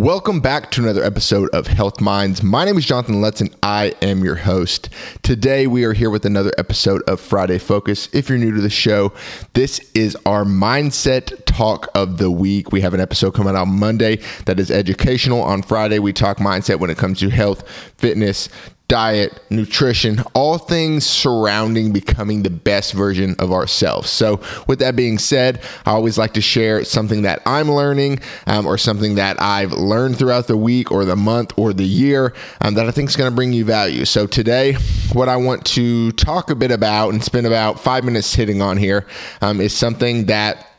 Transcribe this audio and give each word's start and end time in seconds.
Welcome 0.00 0.40
back 0.40 0.70
to 0.70 0.82
another 0.82 1.04
episode 1.04 1.50
of 1.50 1.66
Health 1.66 2.00
Minds. 2.00 2.42
My 2.42 2.64
name 2.64 2.78
is 2.78 2.86
Jonathan 2.86 3.20
Lutz 3.20 3.42
and 3.42 3.54
I 3.62 3.94
am 4.00 4.24
your 4.24 4.36
host. 4.36 4.88
Today 5.22 5.66
we 5.66 5.84
are 5.84 5.92
here 5.92 6.08
with 6.08 6.24
another 6.24 6.52
episode 6.56 7.02
of 7.02 7.20
Friday 7.20 7.58
Focus. 7.58 8.08
If 8.14 8.30
you're 8.30 8.38
new 8.38 8.50
to 8.54 8.62
the 8.62 8.70
show, 8.70 9.12
this 9.52 9.78
is 9.92 10.16
our 10.24 10.44
mindset 10.44 11.44
talk 11.44 11.88
of 11.94 12.16
the 12.16 12.30
week. 12.30 12.72
We 12.72 12.80
have 12.80 12.94
an 12.94 13.00
episode 13.00 13.34
coming 13.34 13.54
out 13.54 13.66
Monday 13.66 14.20
that 14.46 14.58
is 14.58 14.70
educational. 14.70 15.42
On 15.42 15.60
Friday, 15.60 15.98
we 15.98 16.14
talk 16.14 16.38
mindset 16.38 16.80
when 16.80 16.88
it 16.88 16.96
comes 16.96 17.20
to 17.20 17.28
health, 17.28 17.68
fitness, 17.98 18.48
diet, 18.90 19.40
nutrition, 19.50 20.20
all 20.34 20.58
things 20.58 21.06
surrounding 21.06 21.92
becoming 21.92 22.42
the 22.42 22.50
best 22.50 22.92
version 22.92 23.36
of 23.38 23.52
ourselves. 23.52 24.10
So, 24.10 24.40
with 24.66 24.80
that 24.80 24.96
being 24.96 25.16
said, 25.16 25.62
I 25.86 25.92
always 25.92 26.18
like 26.18 26.34
to 26.34 26.40
share 26.40 26.82
something 26.82 27.22
that 27.22 27.40
I'm 27.46 27.70
learning 27.70 28.18
um, 28.48 28.66
or 28.66 28.76
something 28.76 29.14
that 29.14 29.40
I've 29.40 29.72
learned 29.72 30.18
throughout 30.18 30.48
the 30.48 30.56
week 30.56 30.90
or 30.90 31.04
the 31.04 31.14
month 31.14 31.52
or 31.56 31.72
the 31.72 31.84
year 31.84 32.34
um, 32.62 32.74
that 32.74 32.86
I 32.86 32.90
think 32.90 33.08
is 33.08 33.16
going 33.16 33.30
to 33.30 33.34
bring 33.34 33.52
you 33.52 33.64
value. 33.64 34.04
So, 34.04 34.26
today, 34.26 34.74
what 35.12 35.28
I 35.28 35.36
want 35.36 35.64
to 35.66 36.10
talk 36.12 36.50
a 36.50 36.56
bit 36.56 36.72
about 36.72 37.10
and 37.10 37.22
spend 37.22 37.46
about 37.46 37.78
five 37.78 38.02
minutes 38.02 38.34
hitting 38.34 38.60
on 38.60 38.76
here 38.76 39.06
um, 39.40 39.60
is 39.60 39.72
something 39.72 40.26
that 40.26 40.69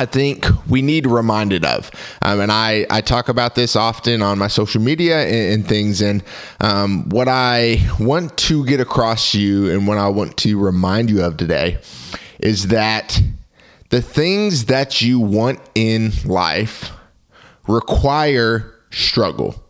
I 0.00 0.06
think 0.06 0.46
we 0.66 0.80
need 0.80 1.06
reminded 1.06 1.62
of. 1.62 1.90
Um, 2.22 2.40
and 2.40 2.50
I, 2.50 2.86
I 2.88 3.02
talk 3.02 3.28
about 3.28 3.54
this 3.54 3.76
often 3.76 4.22
on 4.22 4.38
my 4.38 4.48
social 4.48 4.80
media 4.80 5.24
and, 5.24 5.52
and 5.52 5.68
things. 5.68 6.00
And 6.00 6.24
um, 6.62 7.06
what 7.10 7.28
I 7.28 7.86
want 8.00 8.34
to 8.38 8.64
get 8.64 8.80
across 8.80 9.32
to 9.32 9.40
you 9.40 9.70
and 9.70 9.86
what 9.86 9.98
I 9.98 10.08
want 10.08 10.38
to 10.38 10.58
remind 10.58 11.10
you 11.10 11.22
of 11.22 11.36
today 11.36 11.80
is 12.38 12.68
that 12.68 13.20
the 13.90 14.00
things 14.00 14.64
that 14.66 15.02
you 15.02 15.20
want 15.20 15.60
in 15.74 16.12
life 16.24 16.92
require 17.68 18.72
struggle, 18.90 19.62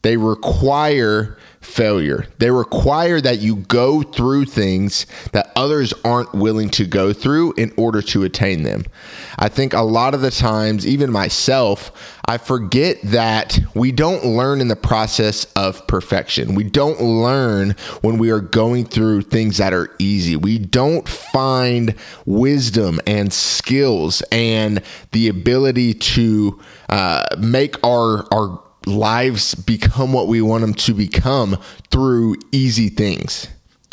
they 0.00 0.16
require 0.16 1.36
failure. 1.64 2.26
They 2.38 2.50
require 2.50 3.20
that 3.20 3.38
you 3.38 3.56
go 3.56 4.02
through 4.02 4.44
things 4.46 5.06
that 5.32 5.50
others 5.56 5.92
aren't 6.04 6.32
willing 6.34 6.68
to 6.70 6.84
go 6.86 7.12
through 7.12 7.54
in 7.54 7.72
order 7.76 8.02
to 8.02 8.22
attain 8.24 8.62
them. 8.62 8.84
I 9.38 9.48
think 9.48 9.72
a 9.72 9.82
lot 9.82 10.14
of 10.14 10.20
the 10.20 10.30
times, 10.30 10.86
even 10.86 11.10
myself, 11.10 11.90
I 12.26 12.38
forget 12.38 12.98
that 13.02 13.58
we 13.74 13.92
don't 13.92 14.24
learn 14.24 14.60
in 14.60 14.68
the 14.68 14.76
process 14.76 15.44
of 15.56 15.86
perfection. 15.86 16.54
We 16.54 16.64
don't 16.64 17.00
learn 17.00 17.76
when 18.02 18.18
we 18.18 18.30
are 18.30 18.40
going 18.40 18.84
through 18.84 19.22
things 19.22 19.58
that 19.58 19.72
are 19.72 19.90
easy. 19.98 20.36
We 20.36 20.58
don't 20.58 21.08
find 21.08 21.94
wisdom 22.24 23.00
and 23.06 23.32
skills 23.32 24.22
and 24.32 24.82
the 25.12 25.28
ability 25.28 25.94
to 25.94 26.60
uh, 26.88 27.24
make 27.38 27.82
our 27.84 28.26
our 28.32 28.63
lives 28.86 29.54
become 29.54 30.12
what 30.12 30.28
we 30.28 30.40
want 30.42 30.62
them 30.62 30.74
to 30.74 30.94
become 30.94 31.58
through 31.90 32.36
easy 32.52 32.88
things. 32.88 33.48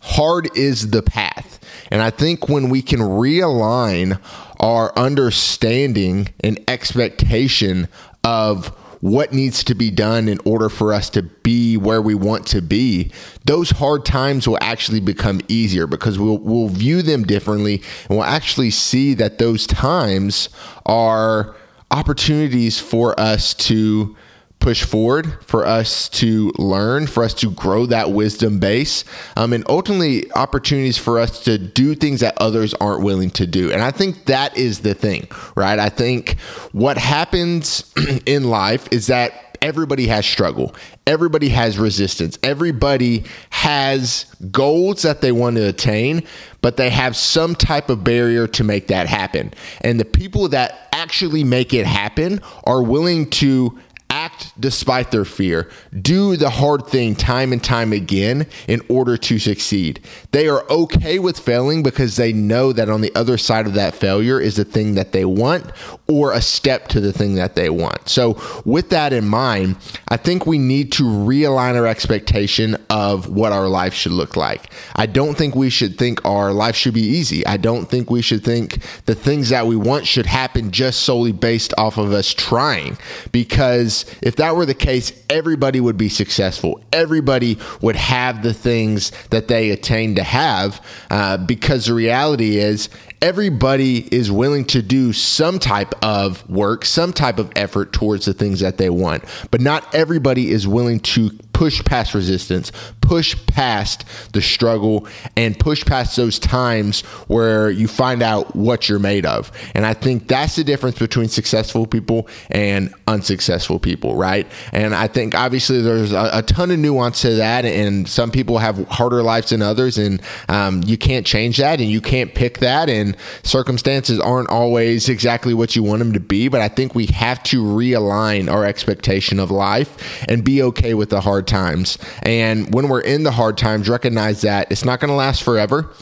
Hard 0.00 0.54
is 0.56 0.90
the 0.90 1.02
path. 1.02 1.58
And 1.90 2.02
I 2.02 2.10
think 2.10 2.48
when 2.48 2.68
we 2.68 2.82
can 2.82 3.00
realign 3.00 4.20
our 4.60 4.96
understanding 4.96 6.28
and 6.40 6.62
expectation 6.68 7.88
of 8.22 8.68
what 9.00 9.34
needs 9.34 9.62
to 9.64 9.74
be 9.74 9.90
done 9.90 10.28
in 10.28 10.38
order 10.46 10.70
for 10.70 10.94
us 10.94 11.10
to 11.10 11.22
be 11.22 11.76
where 11.76 12.00
we 12.00 12.14
want 12.14 12.46
to 12.46 12.62
be, 12.62 13.12
those 13.44 13.68
hard 13.70 14.04
times 14.04 14.48
will 14.48 14.58
actually 14.62 15.00
become 15.00 15.42
easier 15.48 15.86
because 15.86 16.18
we'll, 16.18 16.38
we'll 16.38 16.68
view 16.68 17.02
them 17.02 17.22
differently 17.22 17.82
and 18.08 18.16
we'll 18.16 18.24
actually 18.24 18.70
see 18.70 19.12
that 19.12 19.38
those 19.38 19.66
times 19.66 20.48
are 20.86 21.54
opportunities 21.90 22.80
for 22.80 23.18
us 23.20 23.52
to 23.52 24.16
push 24.64 24.82
forward, 24.82 25.44
for 25.44 25.66
us 25.66 26.08
to 26.08 26.50
learn, 26.56 27.06
for 27.06 27.22
us 27.22 27.34
to 27.34 27.50
grow 27.50 27.84
that 27.84 28.12
wisdom 28.12 28.58
base, 28.58 29.04
um, 29.36 29.52
and 29.52 29.62
ultimately 29.68 30.32
opportunities 30.32 30.96
for 30.96 31.18
us 31.18 31.44
to 31.44 31.58
do 31.58 31.94
things 31.94 32.20
that 32.20 32.32
others 32.38 32.72
aren't 32.80 33.02
willing 33.02 33.28
to 33.28 33.46
do. 33.46 33.70
And 33.70 33.82
I 33.82 33.90
think 33.90 34.24
that 34.24 34.56
is 34.56 34.80
the 34.80 34.94
thing, 34.94 35.28
right? 35.54 35.78
I 35.78 35.90
think 35.90 36.40
what 36.72 36.96
happens 36.96 37.92
in 38.26 38.48
life 38.48 38.88
is 38.90 39.08
that 39.08 39.58
everybody 39.60 40.06
has 40.06 40.24
struggle. 40.24 40.74
Everybody 41.06 41.50
has 41.50 41.78
resistance. 41.78 42.38
Everybody 42.42 43.24
has 43.50 44.24
goals 44.50 45.02
that 45.02 45.20
they 45.20 45.30
want 45.30 45.56
to 45.56 45.68
attain, 45.68 46.22
but 46.62 46.78
they 46.78 46.88
have 46.88 47.16
some 47.16 47.54
type 47.54 47.90
of 47.90 48.02
barrier 48.02 48.46
to 48.46 48.64
make 48.64 48.86
that 48.86 49.08
happen. 49.08 49.52
And 49.82 50.00
the 50.00 50.06
people 50.06 50.48
that 50.48 50.88
actually 50.92 51.44
make 51.44 51.74
it 51.74 51.84
happen 51.84 52.40
are 52.64 52.82
willing 52.82 53.28
to 53.28 53.78
act 54.24 54.58
despite 54.58 55.10
their 55.10 55.24
fear, 55.24 55.68
do 56.00 56.36
the 56.36 56.50
hard 56.50 56.86
thing 56.86 57.14
time 57.14 57.52
and 57.52 57.62
time 57.62 57.92
again 57.92 58.46
in 58.68 58.80
order 58.88 59.16
to 59.16 59.38
succeed. 59.38 60.00
They 60.30 60.48
are 60.48 60.64
okay 60.70 61.18
with 61.18 61.38
failing 61.38 61.82
because 61.82 62.16
they 62.16 62.32
know 62.32 62.72
that 62.72 62.88
on 62.88 63.00
the 63.00 63.14
other 63.14 63.36
side 63.36 63.66
of 63.66 63.74
that 63.74 63.94
failure 63.94 64.40
is 64.40 64.56
the 64.56 64.64
thing 64.64 64.94
that 64.94 65.12
they 65.12 65.24
want 65.24 65.70
or 66.08 66.32
a 66.32 66.40
step 66.40 66.88
to 66.88 67.00
the 67.00 67.12
thing 67.12 67.34
that 67.34 67.54
they 67.54 67.70
want. 67.70 68.08
So, 68.08 68.40
with 68.64 68.90
that 68.90 69.12
in 69.12 69.26
mind, 69.26 69.76
I 70.08 70.16
think 70.16 70.46
we 70.46 70.58
need 70.58 70.92
to 70.92 71.02
realign 71.02 71.76
our 71.76 71.86
expectation 71.86 72.76
of 72.90 73.28
what 73.28 73.52
our 73.52 73.68
life 73.68 73.94
should 73.94 74.12
look 74.12 74.36
like. 74.36 74.72
I 74.96 75.06
don't 75.06 75.36
think 75.36 75.54
we 75.54 75.70
should 75.70 75.98
think 75.98 76.24
our 76.24 76.52
life 76.52 76.76
should 76.76 76.94
be 76.94 77.02
easy. 77.02 77.46
I 77.46 77.56
don't 77.56 77.86
think 77.86 78.10
we 78.10 78.22
should 78.22 78.44
think 78.44 78.82
the 79.06 79.14
things 79.14 79.48
that 79.50 79.66
we 79.66 79.76
want 79.76 80.06
should 80.06 80.26
happen 80.26 80.70
just 80.70 81.02
solely 81.02 81.32
based 81.32 81.74
off 81.78 81.98
of 81.98 82.12
us 82.12 82.32
trying 82.32 82.96
because 83.32 84.04
if 84.22 84.36
that 84.36 84.56
were 84.56 84.66
the 84.66 84.74
case, 84.74 85.12
everybody 85.30 85.80
would 85.80 85.96
be 85.96 86.08
successful. 86.08 86.80
Everybody 86.92 87.58
would 87.80 87.96
have 87.96 88.42
the 88.42 88.54
things 88.54 89.12
that 89.30 89.48
they 89.48 89.70
attain 89.70 90.14
to 90.16 90.22
have 90.22 90.84
uh, 91.10 91.36
because 91.38 91.86
the 91.86 91.94
reality 91.94 92.56
is 92.56 92.88
everybody 93.24 94.06
is 94.14 94.30
willing 94.30 94.66
to 94.66 94.82
do 94.82 95.10
some 95.10 95.58
type 95.58 95.94
of 96.04 96.46
work, 96.50 96.84
some 96.84 97.10
type 97.10 97.38
of 97.38 97.50
effort 97.56 97.90
towards 97.90 98.26
the 98.26 98.34
things 98.34 98.60
that 98.60 98.76
they 98.76 98.90
want. 98.90 99.24
But 99.50 99.62
not 99.62 99.94
everybody 99.94 100.50
is 100.50 100.68
willing 100.68 101.00
to 101.00 101.30
push 101.54 101.82
past 101.84 102.14
resistance, 102.14 102.70
push 103.00 103.34
past 103.46 104.04
the 104.32 104.42
struggle, 104.42 105.06
and 105.36 105.58
push 105.58 105.84
past 105.84 106.16
those 106.16 106.38
times 106.38 107.00
where 107.28 107.70
you 107.70 107.88
find 107.88 108.22
out 108.22 108.54
what 108.54 108.88
you're 108.88 108.98
made 108.98 109.24
of. 109.24 109.50
And 109.74 109.86
I 109.86 109.94
think 109.94 110.28
that's 110.28 110.56
the 110.56 110.64
difference 110.64 110.98
between 110.98 111.28
successful 111.28 111.86
people 111.86 112.28
and 112.50 112.92
unsuccessful 113.06 113.78
people, 113.78 114.16
right? 114.16 114.46
And 114.72 114.94
I 114.94 115.06
think 115.06 115.34
obviously 115.34 115.80
there's 115.80 116.12
a, 116.12 116.30
a 116.34 116.42
ton 116.42 116.70
of 116.72 116.78
nuance 116.78 117.22
to 117.22 117.36
that, 117.36 117.64
and 117.64 118.06
some 118.06 118.30
people 118.30 118.58
have 118.58 118.86
harder 118.88 119.22
lives 119.22 119.50
than 119.50 119.62
others, 119.62 119.96
and 119.96 120.20
um, 120.48 120.82
you 120.84 120.98
can't 120.98 121.24
change 121.24 121.56
that, 121.58 121.80
and 121.80 121.88
you 121.88 122.00
can't 122.00 122.34
pick 122.34 122.58
that, 122.58 122.90
and 122.90 123.13
circumstances 123.42 124.20
aren't 124.20 124.48
always 124.50 125.08
exactly 125.08 125.54
what 125.54 125.76
you 125.76 125.82
want 125.82 125.98
them 126.00 126.12
to 126.12 126.20
be. 126.20 126.48
But 126.48 126.60
I 126.60 126.68
think 126.68 126.94
we 126.94 127.06
have 127.06 127.42
to 127.44 127.62
realign 127.62 128.50
our 128.50 128.64
expectation 128.64 129.40
of 129.40 129.50
life 129.50 130.24
and 130.28 130.44
be 130.44 130.62
okay 130.62 130.94
with 130.94 131.10
the 131.10 131.20
hard 131.20 131.46
times. 131.46 131.98
And 132.22 132.72
when 132.74 132.88
we're 132.88 133.00
in 133.00 133.22
the 133.22 133.32
hard 133.32 133.56
times, 133.58 133.88
recognize 133.88 134.42
that 134.42 134.70
it's 134.70 134.84
not 134.84 135.00
going 135.00 135.10
to 135.10 135.14
last 135.14 135.42
forever. 135.42 135.92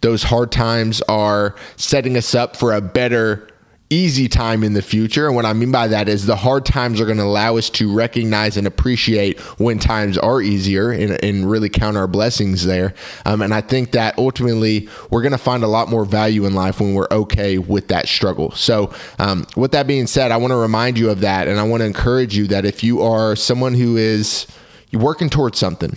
Those 0.00 0.22
hard 0.22 0.52
times 0.52 1.02
are 1.08 1.56
setting 1.76 2.16
us 2.16 2.34
up 2.34 2.56
for 2.56 2.72
a 2.72 2.80
better 2.80 3.48
easy 3.90 4.28
time 4.28 4.62
in 4.62 4.74
the 4.74 4.82
future. 4.82 5.26
And 5.26 5.34
what 5.34 5.46
I 5.46 5.52
mean 5.52 5.72
by 5.72 5.88
that 5.88 6.08
is 6.08 6.26
the 6.26 6.36
hard 6.36 6.66
times 6.66 7.00
are 7.00 7.06
going 7.06 7.18
to 7.18 7.24
allow 7.24 7.56
us 7.56 7.70
to 7.70 7.92
recognize 7.92 8.56
and 8.56 8.66
appreciate 8.66 9.40
when 9.58 9.78
times 9.78 10.18
are 10.18 10.42
easier 10.42 10.90
and, 10.90 11.22
and 11.24 11.50
really 11.50 11.68
count 11.68 11.96
our 11.96 12.06
blessings 12.06 12.64
there. 12.66 12.94
Um, 13.24 13.40
and 13.40 13.54
I 13.54 13.60
think 13.60 13.92
that 13.92 14.18
ultimately 14.18 14.88
we're 15.10 15.22
going 15.22 15.32
to 15.32 15.38
find 15.38 15.64
a 15.64 15.68
lot 15.68 15.88
more 15.88 16.04
value 16.04 16.44
in 16.44 16.54
life 16.54 16.80
when 16.80 16.94
we're 16.94 17.08
okay 17.10 17.58
with 17.58 17.88
that 17.88 18.08
struggle. 18.08 18.50
So, 18.52 18.92
um, 19.18 19.46
with 19.56 19.72
that 19.72 19.86
being 19.86 20.06
said, 20.06 20.30
I 20.30 20.36
want 20.36 20.50
to 20.50 20.56
remind 20.56 20.98
you 20.98 21.10
of 21.10 21.20
that. 21.20 21.48
And 21.48 21.58
I 21.58 21.62
want 21.62 21.80
to 21.80 21.86
encourage 21.86 22.36
you 22.36 22.46
that 22.48 22.64
if 22.64 22.84
you 22.84 23.02
are 23.02 23.36
someone 23.36 23.74
who 23.74 23.96
is 23.96 24.46
working 24.92 25.28
towards 25.28 25.58
something. 25.58 25.96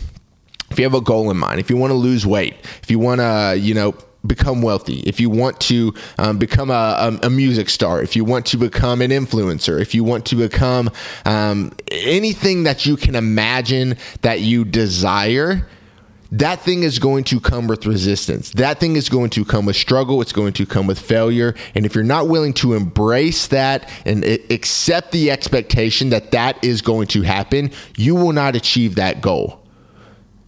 If 0.69 0.80
you 0.80 0.86
have 0.86 0.94
a 0.94 1.01
goal 1.01 1.30
in 1.30 1.38
mind, 1.38 1.60
if 1.60 1.69
you 1.69 1.77
want 1.77 1.92
to 1.92 1.95
lose 1.95 2.25
weight, 2.25 2.56
if 2.81 2.89
you 2.89 2.98
want 2.98 3.19
to, 3.19 3.57
you 3.60 3.74
know, 3.74 3.94
become 4.25 4.62
wealthy, 4.62 5.00
if 5.01 5.19
you 5.19 5.29
want 5.29 5.59
to 5.59 5.94
um, 6.18 6.38
become 6.38 6.69
a, 6.69 7.19
a, 7.23 7.29
music 7.29 7.69
star, 7.69 8.01
if 8.01 8.15
you 8.15 8.23
want 8.23 8.45
to 8.47 8.57
become 8.57 9.01
an 9.01 9.12
influencer, 9.12 9.81
if 9.81 9.95
you 9.95 10.03
want 10.03 10.25
to 10.27 10.35
become 10.35 10.89
um, 11.25 11.71
anything 11.89 12.63
that 12.63 12.85
you 12.85 12.95
can 12.95 13.15
imagine 13.15 13.97
that 14.21 14.41
you 14.41 14.63
desire, 14.63 15.68
that 16.31 16.62
thing 16.62 16.83
is 16.83 16.97
going 16.97 17.25
to 17.25 17.39
come 17.39 17.68
with 17.68 17.85
resistance. 17.85 18.51
That 18.51 18.79
thing 18.79 18.95
is 18.95 19.09
going 19.09 19.31
to 19.31 19.44
come 19.44 19.65
with 19.65 19.75
struggle. 19.75 20.21
It's 20.21 20.31
going 20.31 20.53
to 20.53 20.65
come 20.65 20.88
with 20.88 21.00
failure. 21.00 21.56
And 21.75 21.85
if 21.85 21.94
you're 21.94 22.06
not 22.06 22.29
willing 22.29 22.53
to 22.53 22.73
embrace 22.73 23.47
that 23.47 23.89
and 24.06 24.23
accept 24.23 25.12
the 25.12 25.29
expectation 25.29 26.09
that 26.12 26.31
that 26.31 26.63
is 26.63 26.81
going 26.81 27.07
to 27.07 27.23
happen, 27.23 27.71
you 27.97 28.15
will 28.15 28.31
not 28.31 28.56
achieve 28.56 28.95
that 28.95 29.21
goal. 29.21 29.61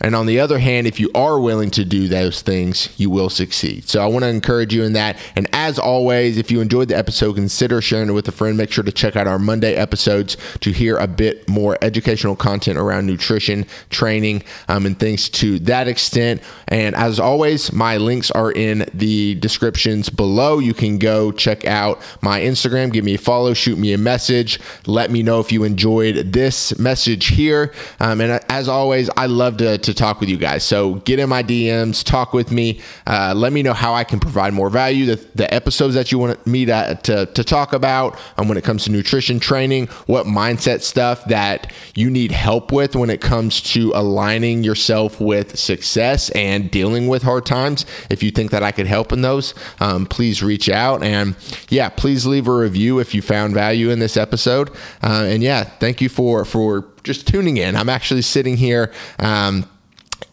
And 0.04 0.16
on 0.16 0.26
the 0.26 0.40
other 0.40 0.60
hand, 0.60 0.86
if 0.86 1.00
you 1.00 1.10
are 1.16 1.40
willing 1.40 1.72
to 1.72 1.86
do 1.86 2.10
those 2.10 2.42
things, 2.42 2.90
you 2.98 3.10
will 3.10 3.30
succeed. 3.30 3.88
So 3.88 4.04
I 4.04 4.08
want 4.08 4.24
to 4.24 4.30
encourage 4.30 4.74
you 4.74 4.84
in 4.84 4.94
that. 4.94 5.18
And 5.38 5.48
as 5.54 5.80
always, 5.80 6.38
if 6.38 6.52
you 6.52 6.60
enjoyed 6.60 6.90
the 6.90 6.98
episode, 6.98 7.36
consider 7.36 7.82
sharing 7.82 8.10
it 8.10 8.12
with 8.12 8.28
a 8.28 8.34
friend. 8.34 8.58
Make 8.58 8.72
sure 8.72 8.84
to 8.84 8.92
check 8.92 9.16
out 9.16 9.28
our 9.28 9.40
Monday 9.40 9.76
episodes 9.76 10.36
to 10.60 10.72
hear 10.72 10.98
a 10.98 11.08
bit 11.08 11.48
more 11.48 11.78
educational 11.82 12.36
content 12.36 12.78
around 12.78 13.06
nutrition, 13.06 13.66
training, 13.90 14.44
um, 14.68 14.86
and 14.86 15.00
things 15.00 15.30
to 15.30 15.58
that 15.60 15.88
extent. 15.88 16.42
And 16.68 16.96
as 16.96 17.20
always, 17.20 17.72
my 17.72 17.96
links 17.96 18.30
are 18.32 18.52
in 18.52 18.86
the 18.94 19.36
descriptions 19.36 20.10
below. 20.10 20.60
You 20.60 20.74
can 20.74 20.98
go 20.98 21.32
check 21.32 21.66
out 21.66 22.02
my 22.22 22.42
Instagram, 22.42 22.92
give 22.92 23.06
me 23.06 23.14
a 23.14 23.18
follow, 23.18 23.54
shoot 23.54 23.78
me 23.78 23.94
a 23.94 23.98
message, 23.98 24.60
let 24.86 25.12
me 25.12 25.24
know 25.24 25.40
if 25.40 25.52
you 25.52 25.64
enjoyed 25.64 26.34
this 26.34 26.78
message 26.78 27.28
here. 27.28 27.74
Um, 28.02 28.20
and 28.20 28.44
as 28.50 28.68
always, 28.68 29.10
I 29.16 29.28
love 29.28 29.58
to, 29.58 29.78
to 29.78 29.93
talk 29.94 30.20
with 30.20 30.30
you 30.30 30.38
guys. 30.38 30.64
So 30.64 30.96
get 30.96 31.20
in 31.20 31.30
my 31.30 31.44
DMs, 31.44 32.04
talk 32.04 32.34
with 32.34 32.52
me, 32.52 32.82
uh, 33.08 33.34
let 33.36 33.54
me 33.54 33.64
know 33.64 33.74
how 33.74 33.94
I 33.94 34.04
can 34.04 34.20
provide 34.20 34.54
more 34.54 34.70
value, 34.70 35.06
the, 35.06 35.28
the 35.36 35.54
episodes 35.54 35.96
that 35.96 36.12
you 36.12 36.20
want 36.20 36.46
me 36.46 36.66
to, 36.66 37.00
to, 37.04 37.26
to 37.28 37.44
talk 37.44 37.74
about 37.74 38.20
um, 38.38 38.48
when 38.48 38.58
it 38.58 38.64
comes 38.64 38.86
to 38.86 38.92
nutrition 38.92 39.40
training, 39.40 39.88
what 40.08 40.26
mindset 40.26 40.82
stuff 40.82 41.26
that 41.26 41.72
you 41.96 42.10
need 42.10 42.32
help 42.32 42.72
with 42.72 42.96
when 42.96 43.10
it 43.10 43.22
comes 43.22 43.62
to 43.62 43.92
aligning 43.96 44.64
yourself 44.64 45.20
with 45.20 45.58
success 45.58 46.30
and 46.32 46.72
dealing 46.72 47.08
with 47.08 47.24
hard 47.24 47.46
times. 47.46 47.86
If 48.10 48.24
you 48.24 48.32
think 48.32 48.52
that 48.52 48.64
I 48.64 48.72
could 48.72 48.88
help 48.88 49.12
in 49.12 49.22
those, 49.22 49.54
um, 49.80 50.06
please 50.06 50.44
reach 50.44 50.70
out. 50.70 51.04
And 51.04 51.36
yeah, 51.70 51.90
please 51.90 52.26
leave 52.26 52.48
a 52.48 52.56
review 52.56 53.00
if 53.00 53.14
you 53.14 53.22
found 53.22 53.54
value 53.54 53.90
in 53.90 54.00
this 54.00 54.18
episode. 54.18 54.70
Uh, 55.02 55.26
and 55.28 55.44
yeah, 55.44 55.64
thank 55.64 56.02
you 56.02 56.10
for, 56.10 56.46
for 56.46 56.88
just 57.04 57.28
tuning 57.28 57.58
in. 57.58 57.76
I'm 57.76 57.90
actually 57.90 58.22
sitting 58.22 58.58
here. 58.58 58.92
Um, 59.20 59.70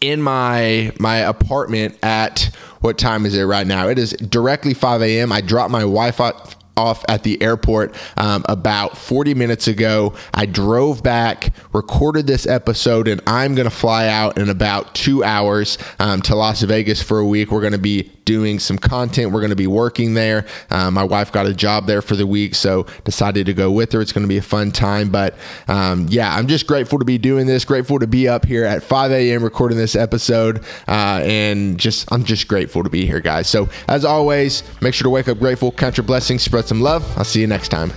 in 0.01 0.21
my 0.21 0.91
my 0.99 1.17
apartment 1.17 1.97
at 2.03 2.49
what 2.81 2.97
time 2.97 3.25
is 3.25 3.35
it 3.35 3.43
right 3.43 3.65
now? 3.65 3.87
It 3.87 3.99
is 3.99 4.11
directly 4.11 4.73
5 4.73 5.01
a.m. 5.03 5.31
I 5.31 5.41
dropped 5.41 5.71
my 5.71 5.85
wife 5.85 6.19
off 6.19 7.05
at 7.07 7.23
the 7.23 7.41
airport 7.41 7.95
um, 8.17 8.43
about 8.49 8.97
40 8.97 9.35
minutes 9.35 9.67
ago. 9.67 10.15
I 10.33 10.47
drove 10.47 11.03
back, 11.03 11.53
recorded 11.73 12.25
this 12.25 12.47
episode, 12.47 13.07
and 13.07 13.21
I'm 13.27 13.53
going 13.53 13.69
to 13.69 13.75
fly 13.75 14.07
out 14.07 14.37
in 14.39 14.49
about 14.49 14.95
two 14.95 15.23
hours 15.23 15.77
um, 15.99 16.21
to 16.23 16.35
Las 16.35 16.61
Vegas 16.63 17.01
for 17.03 17.19
a 17.19 17.25
week. 17.25 17.51
We're 17.51 17.61
going 17.61 17.73
to 17.73 17.77
be 17.77 18.11
doing 18.25 18.59
some 18.59 18.77
content. 18.77 19.31
We're 19.31 19.39
going 19.39 19.51
to 19.51 19.55
be 19.55 19.67
working 19.67 20.13
there. 20.13 20.45
Um, 20.69 20.93
my 20.93 21.03
wife 21.03 21.31
got 21.31 21.45
a 21.45 21.53
job 21.53 21.87
there 21.87 22.01
for 22.01 22.15
the 22.15 22.27
week, 22.27 22.55
so 22.55 22.85
decided 23.03 23.45
to 23.47 23.53
go 23.53 23.71
with 23.71 23.91
her. 23.93 24.01
It's 24.01 24.11
going 24.11 24.23
to 24.23 24.29
be 24.29 24.37
a 24.37 24.41
fun 24.41 24.71
time. 24.71 25.09
But 25.09 25.35
um, 25.67 26.07
yeah, 26.09 26.33
I'm 26.35 26.47
just 26.47 26.67
grateful 26.67 26.99
to 26.99 27.05
be 27.05 27.17
doing 27.17 27.47
this. 27.47 27.65
Grateful 27.65 27.99
to 27.99 28.07
be 28.07 28.27
up 28.27 28.45
here 28.45 28.65
at 28.65 28.83
5 28.83 29.11
a.m. 29.11 29.43
recording 29.43 29.77
this 29.77 29.95
episode, 29.95 30.63
uh, 30.87 31.21
and 31.23 31.79
just 31.79 32.11
I'm 32.11 32.23
just 32.23 32.47
grateful 32.47 32.83
to 32.83 32.89
be 32.89 33.05
here, 33.05 33.19
guys. 33.19 33.47
So 33.47 33.69
as 33.87 34.05
always, 34.05 34.63
make 34.81 34.93
sure 34.93 35.03
to 35.03 35.09
wake 35.09 35.27
up 35.27 35.39
grateful, 35.39 35.71
count 35.71 35.97
your 35.97 36.05
blessings, 36.05 36.43
spread 36.43 36.65
some 36.65 36.81
love. 36.81 37.05
I'll 37.17 37.23
see 37.23 37.41
you 37.41 37.47
next 37.47 37.69
time. 37.69 37.91